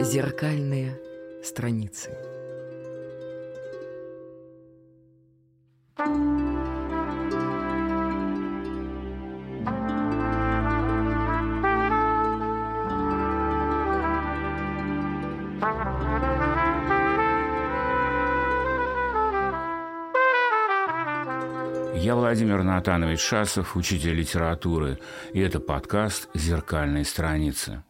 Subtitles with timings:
[0.00, 0.96] Зеркальные
[1.42, 2.10] страницы.
[21.96, 25.00] Я Владимир Натанович Шасов, учитель литературы,
[25.32, 27.82] и это подкаст «Зеркальные страницы».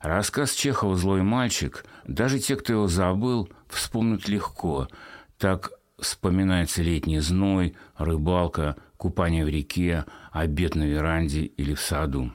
[0.00, 4.88] Рассказ Чехова «Злой мальчик» даже те, кто его забыл, вспомнят легко.
[5.38, 12.32] Так вспоминается летний зной, рыбалка, купание в реке, обед на веранде или в саду.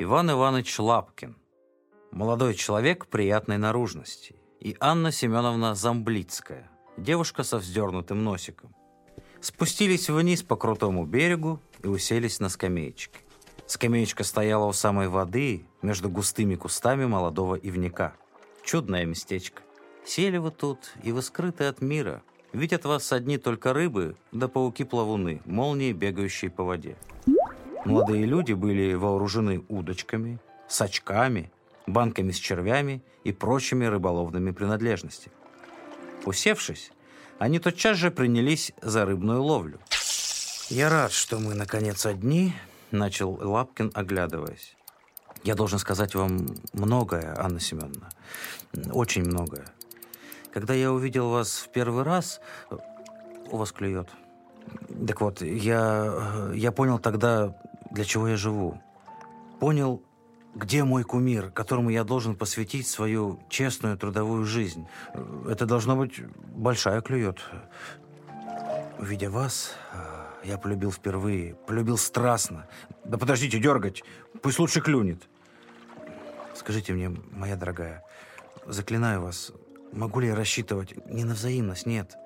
[0.00, 1.36] Иван Иванович Лапкин.
[2.10, 4.34] Молодой человек приятной наружности.
[4.60, 6.68] И Анна Семеновна Замблицкая.
[6.96, 8.74] Девушка со вздернутым носиком.
[9.40, 13.20] Спустились вниз по крутому берегу и уселись на скамеечке.
[13.66, 18.14] Скамеечка стояла у самой воды, между густыми кустами молодого ивника.
[18.64, 19.62] Чудное местечко.
[20.04, 22.22] Сели вы тут, и вы скрыты от мира.
[22.52, 26.96] Видят вас одни только рыбы, да пауки-плавуны, молнии, бегающие по воде.
[27.84, 31.50] Молодые люди были вооружены удочками, сачками,
[31.86, 35.34] банками с червями и прочими рыболовными принадлежностями.
[36.24, 36.92] Усевшись,
[37.38, 39.78] они тотчас же принялись за рыбную ловлю.
[40.70, 42.54] «Я рад, что мы, наконец, одни»,—
[42.94, 44.76] начал Лапкин, оглядываясь.
[45.42, 48.08] «Я должен сказать вам многое, Анна Семеновна.
[48.92, 49.66] Очень многое.
[50.52, 52.40] Когда я увидел вас в первый раз...
[53.50, 54.08] У вас клюет.
[55.06, 57.54] Так вот, я, я понял тогда,
[57.90, 58.80] для чего я живу.
[59.60, 60.02] Понял,
[60.54, 64.86] где мой кумир, которому я должен посвятить свою честную трудовую жизнь?
[65.48, 66.20] Это должно быть
[66.54, 67.38] большая клюет.
[68.98, 69.72] Видя вас,
[70.44, 72.66] я полюбил впервые, полюбил страстно.
[73.04, 74.02] Да подождите, дергать,
[74.42, 75.22] пусть лучше клюнет.
[76.54, 78.04] Скажите мне, моя дорогая,
[78.66, 79.52] заклинаю вас,
[79.92, 82.16] могу ли я рассчитывать не на взаимность, нет.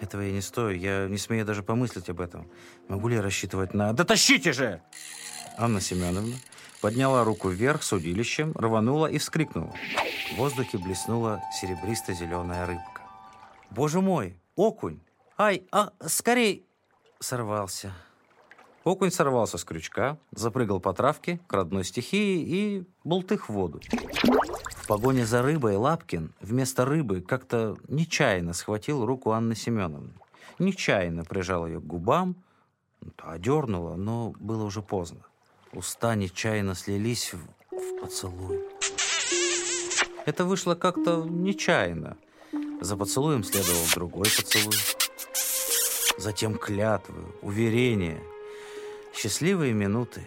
[0.00, 2.48] Этого я не стою, я не смею даже помыслить об этом.
[2.88, 3.92] Могу ли я рассчитывать на...
[3.92, 4.82] Да тащите же!
[5.58, 6.36] Анна Семеновна
[6.80, 9.74] подняла руку вверх с удилищем, рванула и вскрикнула.
[10.32, 13.02] В воздухе блеснула серебристо-зеленая рыбка.
[13.70, 14.40] «Боже мой!
[14.56, 15.00] Окунь!
[15.36, 16.69] Ай, а, скорей!»
[17.22, 17.92] Сорвался.
[18.82, 23.82] Окунь сорвался с крючка, запрыгал по травке к родной стихии и бултых в воду.
[24.74, 30.14] В погоне за рыбой Лапкин вместо рыбы как-то нечаянно схватил руку Анны Семеновны.
[30.58, 32.36] Нечаянно прижал ее к губам,
[33.18, 35.20] одернула, но было уже поздно.
[35.72, 37.38] Уста нечаянно слились в,
[37.70, 38.60] в поцелуй.
[40.24, 42.16] Это вышло как-то нечаянно.
[42.80, 44.99] За поцелуем следовал другой поцелуй.
[46.20, 48.20] Затем клятвы, уверения,
[49.14, 50.20] счастливые минуты.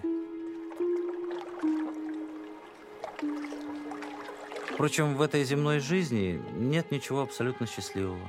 [4.71, 8.27] Впрочем, в этой земной жизни нет ничего абсолютно счастливого.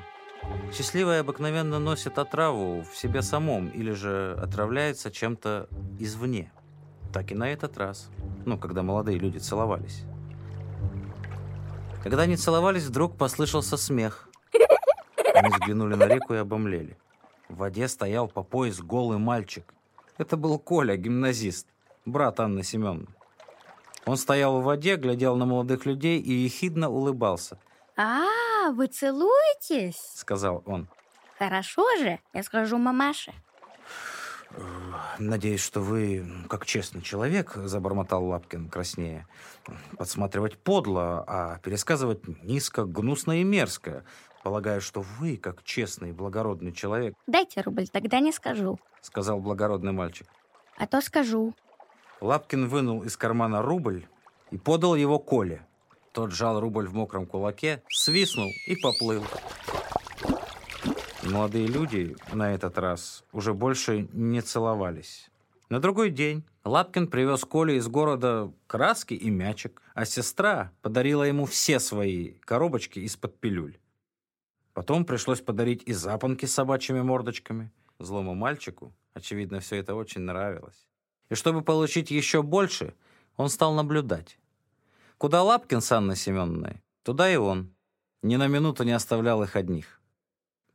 [0.75, 6.53] Счастливое обыкновенно носит отраву в себе самом или же отравляется чем-то извне.
[7.15, 8.11] Так и на этот раз.
[8.45, 10.03] Ну, когда молодые люди целовались.
[12.03, 14.29] Когда они целовались, вдруг послышался смех.
[15.35, 16.99] Они взглянули на реку и обомлели.
[17.55, 19.73] В воде стоял по пояс голый мальчик.
[20.19, 21.69] Это был Коля, гимназист,
[22.05, 23.07] брат Анны Семеновны.
[24.07, 27.57] Он стоял в воде, глядел на молодых людей и ехидно улыбался.
[27.97, 30.89] «А, вы целуетесь?»— сказал он.
[31.39, 33.33] «Хорошо же, я скажу мамаше».
[35.19, 39.27] «Надеюсь, что вы, как честный человек,— забормотал Лапкин краснее,—
[39.99, 44.05] подсматривать подло, а пересказывать низко, гнусно и мерзко.
[44.43, 47.15] Полагаю, что вы, как честный, благородный человек...
[47.27, 50.27] «Дайте рубль, тогда не скажу»,— сказал благородный мальчик.
[50.77, 51.55] «А то скажу».
[52.21, 54.07] Лапкин вынул из кармана рубль
[54.51, 55.67] и подал его Коле.
[56.13, 59.25] Тот жал рубль в мокром кулаке, свистнул и поплыл.
[61.27, 65.31] Молодые люди на этот раз уже больше не целовались.
[65.71, 71.47] На другой день Лапкин привез Коле из города краски и мячик, а сестра подарила ему
[71.47, 73.79] все свои коробочки из-под пилюль.
[74.75, 77.73] Потом пришлось подарить и запонки с собачьими мордочками.
[77.99, 80.87] Злому мальчику, очевидно, все это очень нравилось.
[81.31, 82.95] И чтобы получить еще больше,
[83.37, 84.39] он стал наблюдать.
[85.17, 87.75] Куда Лапкин с Анной Семеновной, туда и он.
[88.23, 90.01] Ни на минуту не оставлял их одних.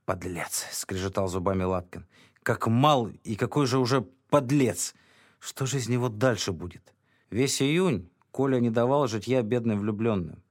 [0.09, 2.07] «Подлец!»— скрежетал зубами Лапкин.
[2.41, 4.01] «Как мал и какой же уже
[4.31, 4.95] подлец!
[5.37, 6.95] Что же из него дальше будет?»
[7.29, 10.41] Весь июнь Коля не давал житья бедным влюбленным.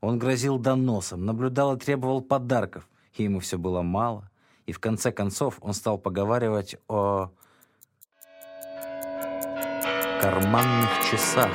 [0.00, 4.30] Он грозил доносом, наблюдал и требовал подарков, и ему все было мало.
[4.64, 7.32] И в конце концов он стал поговаривать о
[10.22, 11.52] карманных часах.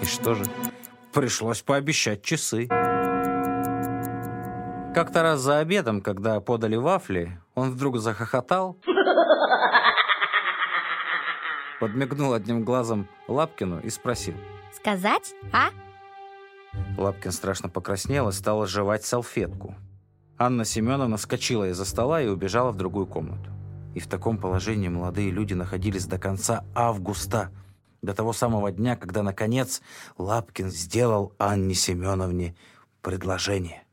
[0.00, 0.44] И что же?
[1.12, 2.68] Пришлось пообещать часы.
[4.94, 8.76] Как-то раз за обедом, когда подали вафли, он вдруг захохотал,
[11.80, 14.34] подмигнул одним глазом Лапкину и спросил.
[14.72, 15.70] Сказать, а?
[16.96, 19.74] Лапкин страшно покраснел и стал жевать салфетку.
[20.38, 23.50] Анна Семеновна вскочила из-за стола и убежала в другую комнату.
[23.96, 27.50] И в таком положении молодые люди находились до конца августа,
[28.00, 29.82] до того самого дня, когда, наконец,
[30.18, 32.54] Лапкин сделал Анне Семеновне
[33.02, 33.83] предложение.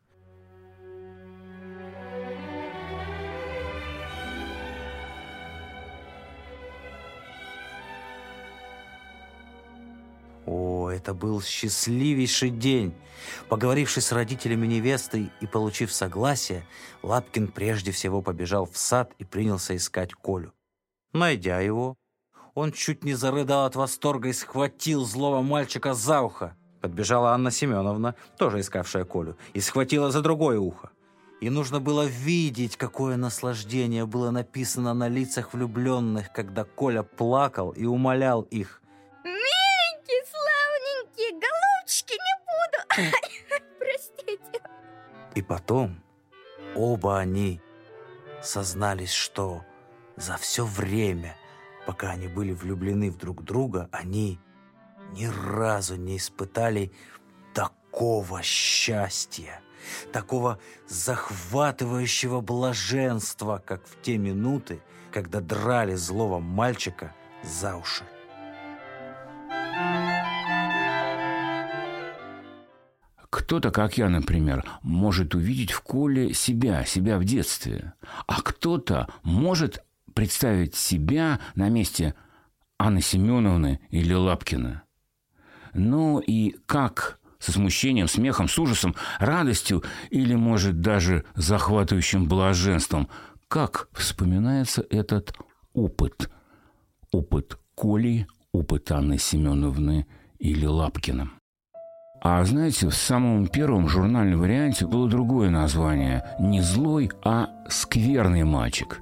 [11.01, 12.93] Это был счастливейший день.
[13.49, 16.63] Поговорившись с родителями невесты и получив согласие,
[17.01, 20.53] Лапкин прежде всего побежал в сад и принялся искать Колю.
[21.11, 21.95] Найдя его,
[22.53, 26.55] он чуть не зарыдал от восторга и схватил злого мальчика за ухо.
[26.81, 30.91] Подбежала Анна Семеновна, тоже искавшая Колю, и схватила за другое ухо.
[31.41, 37.85] И нужно было видеть, какое наслаждение было написано на лицах влюбленных, когда Коля плакал и
[37.85, 38.80] умолял их.
[43.79, 44.61] Простите.
[45.35, 46.01] И потом
[46.75, 47.61] оба они
[48.41, 49.63] сознались, что
[50.15, 51.35] за все время,
[51.85, 54.39] пока они были влюблены в друг друга, они
[55.13, 56.91] ни разу не испытали
[57.53, 59.61] такого счастья,
[60.11, 64.81] такого захватывающего блаженства, как в те минуты,
[65.11, 67.13] когда драли злого мальчика
[67.43, 68.05] за уши.
[73.41, 77.93] Кто-то, как я, например, может увидеть в Коле себя, себя в детстве.
[78.27, 79.83] А кто-то может
[80.13, 82.13] представить себя на месте
[82.77, 84.83] Анны Семеновны или Лапкина.
[85.73, 93.09] Ну и как со смущением, смехом, с ужасом, радостью или, может, даже захватывающим блаженством,
[93.47, 95.33] как вспоминается этот
[95.73, 96.29] опыт.
[97.11, 100.05] Опыт Коли, опыт Анны Семеновны
[100.37, 101.31] или Лапкина.
[102.21, 106.23] А знаете, в самом первом журнальном варианте было другое название.
[106.39, 109.01] Не злой, а скверный мальчик.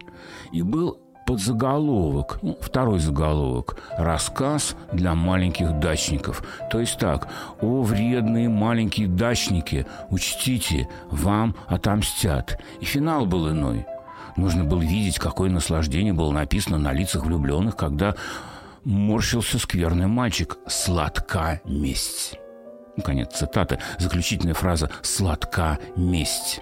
[0.54, 6.44] И был подзаголовок, ну, второй заголовок «Рассказ для маленьких дачников».
[6.72, 7.28] То есть так,
[7.62, 12.58] «О, вредные маленькие дачники, учтите, вам отомстят».
[12.80, 13.86] И финал был иной.
[14.38, 18.16] Нужно было видеть, какое наслаждение было написано на лицах влюбленных, когда
[18.86, 22.40] морщился скверный мальчик «Сладка месть».
[22.98, 26.62] Ну, конец цитаты, заключительная фраза «сладка месть».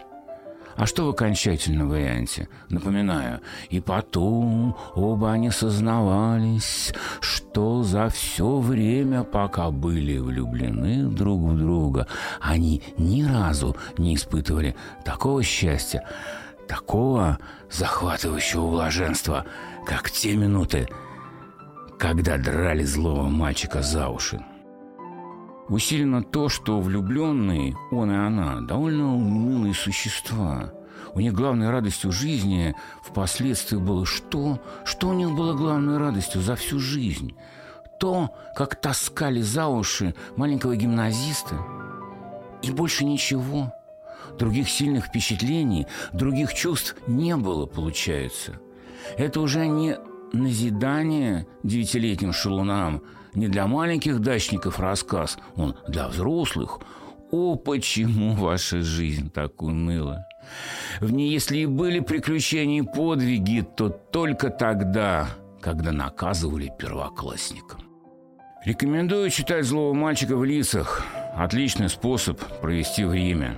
[0.78, 2.50] А что в окончательном варианте?
[2.70, 11.58] Напоминаю, и потом оба они сознавались, что за все время, пока были влюблены друг в
[11.58, 12.06] друга,
[12.40, 16.08] они ни разу не испытывали такого счастья,
[16.68, 17.40] такого
[17.72, 19.46] захватывающего блаженства,
[19.84, 20.88] как те минуты,
[21.98, 24.46] когда драли злого мальчика за уши.
[25.70, 30.74] Усилено то, что влюбленные, он и она, довольно унылые существа.
[31.14, 32.74] У них главной радостью жизни
[33.04, 34.62] впоследствии было что?
[34.86, 37.36] Что у них было главной радостью за всю жизнь?
[38.00, 41.58] То, как таскали за уши маленького гимназиста.
[42.62, 43.74] И больше ничего.
[44.40, 48.60] Других сильных впечатлений, других чувств не было, получается.
[49.18, 49.98] Это уже не
[50.32, 53.02] назидание девятилетним шалунам–
[53.38, 56.80] не для маленьких дачников рассказ, он для взрослых.
[57.32, 60.26] О, почему ваша жизнь так уныла?
[61.00, 65.30] В ней, если и были приключения и подвиги, то только тогда,
[65.62, 67.82] когда наказывали первоклассникам.
[68.66, 71.06] Рекомендую читать «Злого мальчика в лицах».
[71.36, 73.56] Отличный способ провести время.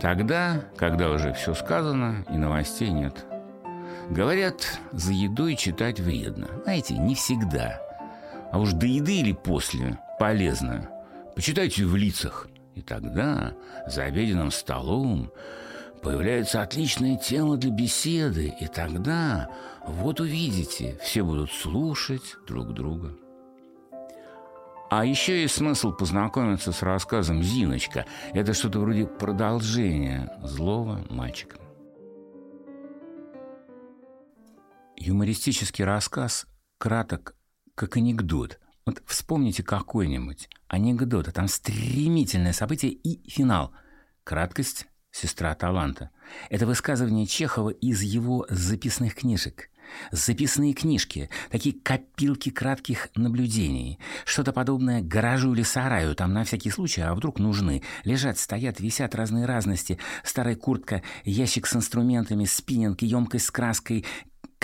[0.00, 3.26] Тогда, когда уже все сказано и новостей нет.
[4.08, 6.48] Говорят, за едой читать вредно.
[6.64, 7.82] Знаете, не всегда–
[8.54, 10.88] а уж до еды или после полезно.
[11.34, 12.46] Почитайте в лицах.
[12.76, 13.52] И тогда
[13.88, 15.32] за обеденным столом
[16.02, 18.54] появляется отличная тема для беседы.
[18.60, 19.50] И тогда,
[19.84, 23.16] вот увидите, все будут слушать друг друга.
[24.88, 28.06] А еще есть смысл познакомиться с рассказом «Зиночка».
[28.34, 31.58] Это что-то вроде продолжения «Злого мальчика».
[34.96, 36.46] Юмористический рассказ
[36.78, 37.34] краток
[37.74, 38.58] как анекдот.
[38.86, 43.72] Вот вспомните какой-нибудь анекдот, а там стремительное событие и финал.
[44.24, 46.10] Краткость– сестра таланта.
[46.50, 49.70] Это высказывание Чехова из его записных книжек.
[50.10, 57.02] записные книжки, такие копилки кратких наблюдений, что-то подобное гаражу или сараю, там на всякий случай,
[57.02, 57.82] а вдруг нужны.
[58.04, 64.04] Лежат, стоят, висят разные разности, старая куртка, ящик с инструментами, спиннинг, емкость с краской,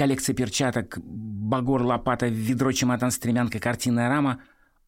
[0.01, 4.41] коллекция перчаток, багор, лопата, ведро, чемодан, стремянка, картинная рама.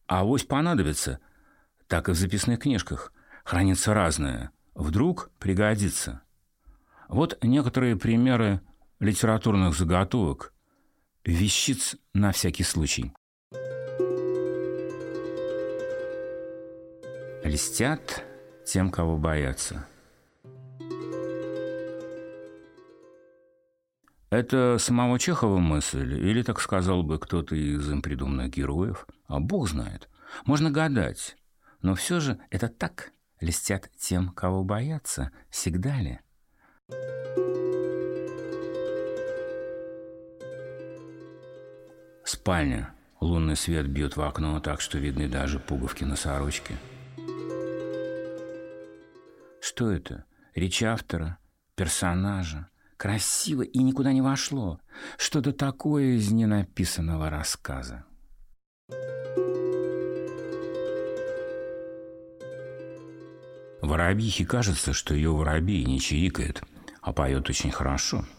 [0.07, 1.19] А авось понадобится.
[1.87, 3.13] Так и в записных книжках.
[3.45, 4.49] Хранится разное.
[4.73, 6.23] Вдруг пригодится.
[7.09, 8.61] Вот некоторые примеры
[8.99, 10.51] литературных заготовок,
[11.23, 13.13] вещиц на всякий случай.
[17.43, 18.23] Листят
[18.65, 19.85] тем, кого боятся.
[24.33, 29.05] Это самого Чехова мысль, или так сказал бы кто-то из им героев?
[29.27, 30.09] А бог знает.
[30.45, 31.37] Можно гадать.
[31.83, 33.11] Но все же это так.
[33.41, 35.29] Листят тем, кого боятся.
[35.51, 36.19] Всегда ли?
[42.25, 42.91] Спальня.
[43.19, 46.73] Лунный свет бьет в окно так, что видны даже пуговки на сорочке.
[49.61, 50.25] Что это?
[50.55, 51.37] Речь автора?
[51.75, 52.71] Персонажа?
[53.03, 54.79] Красиво и никуда не вошло.
[55.17, 58.05] Что-то такое из ненаписанного рассказа.
[63.81, 66.63] Воробьихе кажется, что ее воробей не чирикает,
[67.01, 68.25] а поет очень хорошо–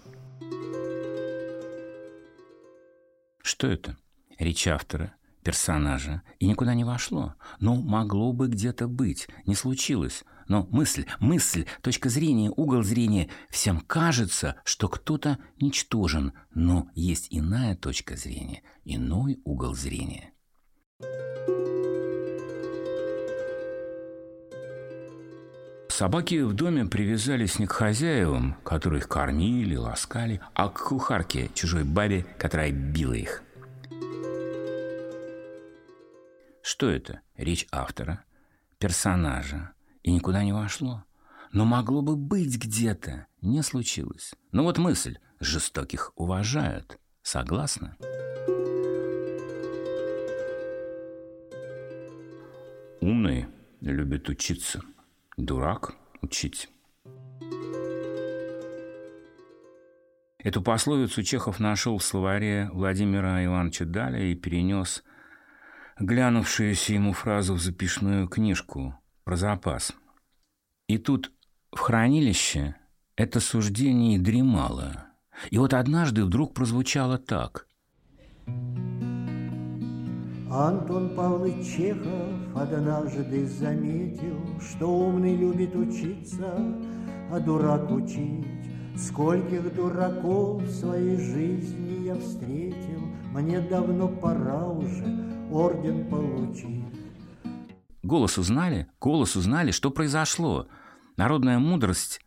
[3.42, 3.98] Что это?
[4.38, 6.22] Речь автора, персонажа.
[6.38, 7.34] И никуда не вошло.
[7.60, 9.28] Но могло бы где-то быть.
[9.44, 10.24] Не случилось.
[10.48, 13.28] Но мысль, мысль, точка зрения, угол зрения.
[13.50, 16.32] Всем кажется, что кто-то ничтожен.
[16.54, 20.32] Но есть иная точка зрения, иной угол зрения.
[25.88, 31.84] Собаки в доме привязались не к хозяевам, которые их кормили, ласкали, а к кухарке, чужой
[31.84, 33.44] бабе, которая била их.
[36.62, 37.20] Что это?
[37.36, 38.24] Речь автора,
[38.78, 39.74] персонажа.
[40.04, 41.02] И никуда не вошло.
[41.50, 43.26] Но могло бы быть где-то.
[43.40, 44.34] Не случилось.
[44.52, 45.18] Но вот мысль.
[45.40, 47.00] Жестоких уважают.
[47.22, 47.96] Согласна?
[53.00, 53.46] Умный
[53.80, 54.80] любит учиться–
[55.36, 56.68] Дурак учить.
[60.38, 65.02] Эту пословицу Чехов нашел в словаре Владимира Ивановича Даля и перенес
[65.98, 69.92] глянувшуюся ему фразу в записную книжку про запас.
[70.88, 71.32] И тут
[71.72, 72.76] в хранилище
[73.16, 75.06] это суждение дремало.
[75.50, 77.66] И вот однажды вдруг прозвучало так.
[80.50, 86.54] Антон Павлович Чехов однажды заметил, Что умный любит учиться,
[87.32, 88.46] а дурак учить.
[88.96, 93.00] Скольких дураков в своей жизни я встретил,
[93.32, 95.04] Мне давно пора уже
[95.50, 96.83] орден получить.
[98.04, 98.86] Голос узнали?
[99.00, 100.68] Голос узнали, что произошло.
[101.16, 102.20] Народная мудрость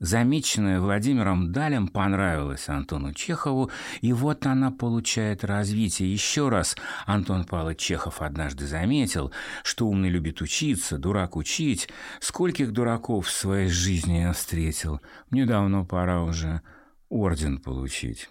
[0.00, 3.70] замеченная Владимиром Далем, понравилась Антону Чехову,
[4.00, 6.12] и вот она получает развитие.
[6.12, 9.30] Еще раз Антон Павлович Чехов однажды заметил,
[9.62, 11.88] что умный любит учиться, дурак учить.
[12.18, 15.00] Скольких дураков в своей жизни я встретил.
[15.30, 16.62] Мне давно пора уже
[17.08, 18.30] орден получить.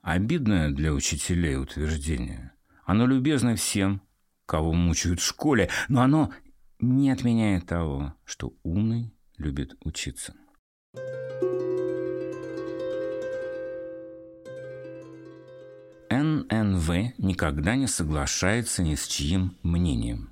[0.00, 2.52] Обидное для учителей утверждение.
[2.86, 4.00] Оно любезно всем,
[4.48, 6.32] кого мучают в школе, но оно
[6.80, 10.34] не отменяет того, что умный любит учиться.
[16.10, 20.30] ННВ никогда не соглашается ни с чьим мнением.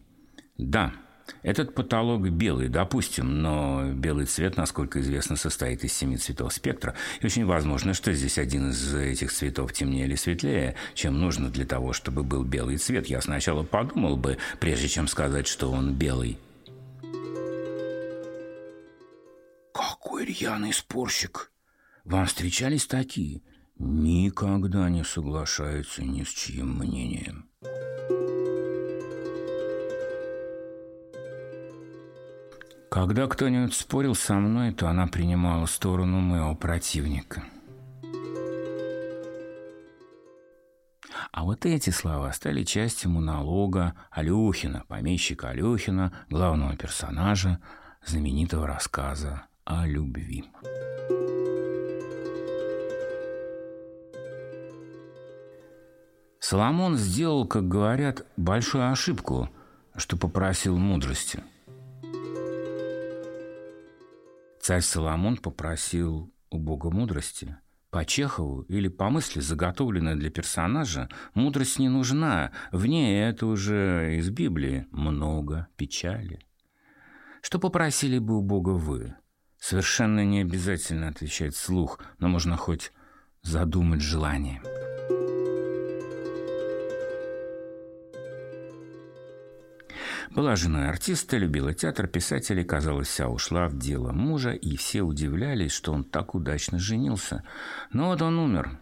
[0.57, 0.95] Да,
[1.43, 6.95] этот потолок белый, допустим, но белый цвет, насколько известно, состоит из семи цветов спектра.
[7.21, 11.65] И очень возможно, что здесь один из этих цветов темнее или светлее, чем нужно для
[11.65, 13.07] того, чтобы был белый цвет.
[13.07, 16.39] Я сначала подумал бы, прежде чем сказать, что он белый.
[19.73, 21.53] Какой рьяный спорщик!
[22.05, 23.43] Вам встречались такие?
[23.79, 27.51] Никогда не соглашаются ни с чьим мнением.
[32.97, 37.45] Когда кто-нибудь спорил со мной, то она принимала сторону моего противника.
[41.31, 47.61] А вот эти слова стали частью монолога Алюхина, помещика Алюхина, главного персонажа
[48.03, 50.47] знаменитого рассказа о любви.
[56.41, 59.51] Соломон сделал, как говорят, большую ошибку,
[59.97, 61.45] что попросил мудрости.
[64.67, 67.57] Царь Соломон попросил у Бога мудрости,
[67.91, 72.51] По Чехову или по мысли, заготовленной для персонажа, мудрость не нужна.
[72.73, 76.41] В ней это уже из Библии много печали.
[77.43, 79.15] Что попросили бы у Бога вы?
[79.57, 82.93] Совершенно не обязательно отвечать вслух, но можно хоть
[83.43, 84.61] задумать желание.
[90.37, 95.73] Была женой артиста, любила театр, писателей, казалось, вся ушла в дело мужа, и все удивлялись,
[95.73, 97.43] что он так удачно женился.
[97.91, 98.79] Но вот он умер.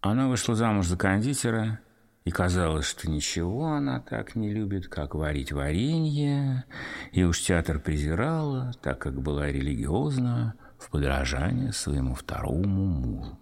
[0.00, 1.78] Она вышла замуж за кондитера,
[2.24, 6.64] и казалось, что ничего она так не любит, как варить варенье,
[7.12, 13.38] и уж театр презирала, так как была религиозна, в подражание своему второму мужу.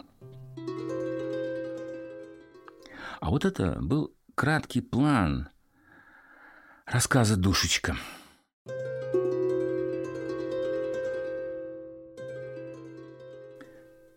[3.18, 5.48] А вот это был краткий план–
[6.90, 7.96] Рассказа «Душечка».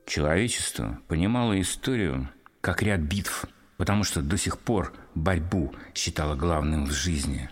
[0.08, 2.30] Человечество понимало историю
[2.62, 3.46] как ряд битв,
[3.78, 7.48] потому что до сих пор борьбу считало главным в жизни.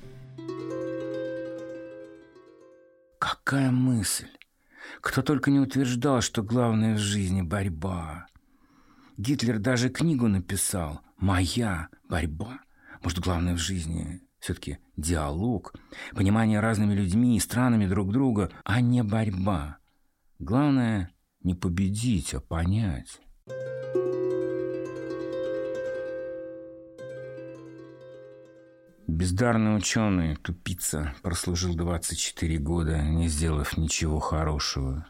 [3.19, 4.29] Какая мысль!
[5.01, 8.25] Кто только не утверждал, что главное в жизни– борьба.
[9.17, 12.61] Гитлер даже книгу написал «Моя борьба».
[13.03, 15.73] Может, главное в жизни все-таки диалог,
[16.13, 19.77] понимание разными людьми и странами друг друга, а не борьба.
[20.39, 21.11] Главное
[21.43, 23.21] не победить, а понять.
[29.07, 35.05] Бездарный ученый, тупица, прослужил 24 года, не сделав ничего хорошего,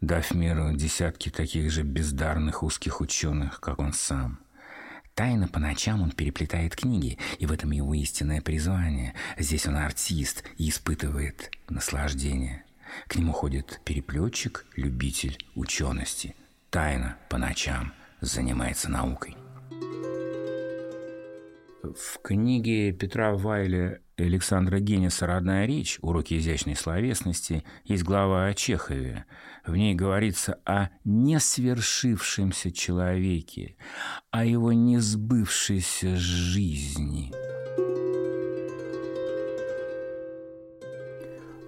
[0.00, 4.40] дав миру десятки таких же бездарных узких ученых, как он сам.
[5.14, 9.14] Тайно по ночам он переплетает книги, и в этом его истинное призвание.
[9.38, 12.64] Здесь он артист и испытывает наслаждение.
[13.06, 16.34] К нему ходит переплетчик, любитель учености.
[16.70, 19.36] Тайно по ночам занимается наукой.
[21.82, 25.98] В книге Петра Вайля Александра Генниса «Родная речь.
[26.00, 29.24] Уроки изящной словесности» есть глава о Чехове.
[29.66, 33.76] В ней говорится о несвершившемся человеке,
[34.30, 37.32] о его несбывшейся жизни.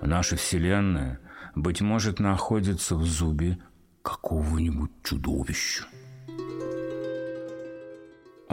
[0.01, 1.19] Наша Вселенная,
[1.57, 3.59] быть может, находится в зубе
[4.03, 5.87] какого-нибудь чудовища.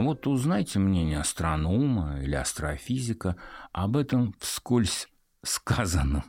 [0.04, 3.36] Вот узнайте мнение астронома или астрофизика
[3.72, 5.08] об этом вскользь
[5.42, 6.24] сказанном.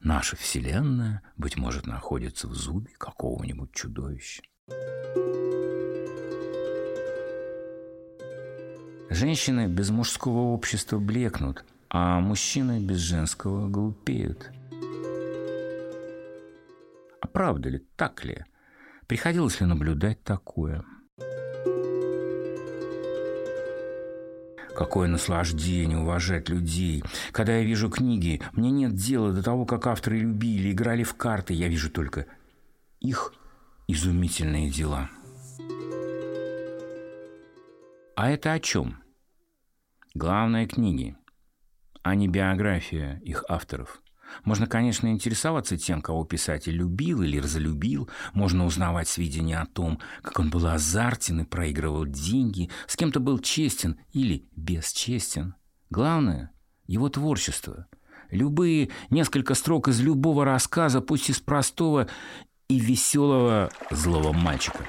[0.00, 4.42] Наша Вселенная, быть может, находится в зубе какого-нибудь чудовища.
[9.10, 14.50] Женщины без мужского общества блекнут, а мужчины без женского глупеют.
[17.20, 18.46] А правда ли, так ли?
[19.06, 20.82] Приходилось ли наблюдать такое–
[24.82, 27.04] Какое наслаждение уважать людей.
[27.30, 31.54] Когда я вижу книги, мне нет дела до того, как авторы любили, играли в карты.
[31.54, 32.26] Я вижу только
[32.98, 33.32] их
[33.86, 35.08] изумительные дела.
[38.16, 39.00] А это о чем?
[40.14, 41.16] Главное книги,
[42.02, 44.02] а не биография их авторов.
[44.44, 48.08] Можно, конечно, интересоваться тем, кого писатель любил или разлюбил.
[48.32, 53.38] Можно узнавать сведения о том, как он был азартен и проигрывал деньги, с кем-то был
[53.38, 55.54] честен или бесчестен.
[55.90, 56.52] Главное–
[56.86, 57.86] его творчество.
[58.30, 62.08] Любые несколько строк из любого рассказа, пусть из простого
[62.68, 64.86] и веселого злого мальчика.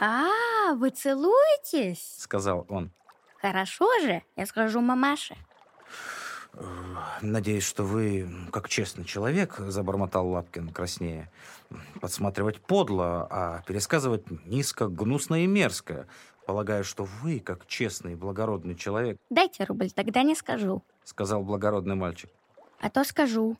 [0.00, 2.16] А, вы целуетесь?
[2.18, 2.92] Сказал он.
[3.40, 5.36] Хорошо же, я скажу мамаше.
[7.22, 11.30] «Надеюсь, что вы, как честный человек,— забормотал Лапкин краснее,—
[12.00, 16.06] подсматривать подло, а пересказывать низко, гнусно и мерзко.
[16.46, 19.16] Полагаю, что вы, как честный и благородный человек...
[19.30, 22.30] Дайте рубль, тогда не скажу.— сказал благородный мальчик.
[22.80, 23.56] А то скажу.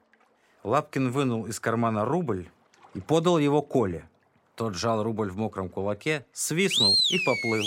[0.62, 2.48] Лапкин вынул из кармана рубль
[2.94, 4.08] и подал его Коле.
[4.54, 7.64] Тот жал рубль в мокром кулаке, свистнул и поплыл.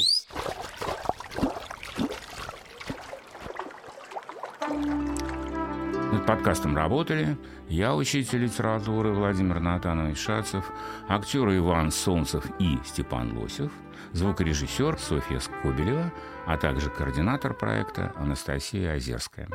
[6.25, 7.37] Над подкастом работали
[7.69, 10.71] я, учитель литературы Владимир Натанович Шацев,
[11.07, 13.71] актеры Иван Солнцев и Степан Лосев,
[14.13, 16.11] звукорежиссер Софья Скобелева,
[16.47, 19.47] а также координатор проекта Анастасия Озерская.